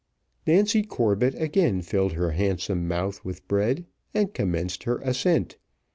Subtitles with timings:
[0.47, 3.85] Nancy Corbett again filled her handsome mouth with bread,
[4.15, 5.57] and commenced her ascent.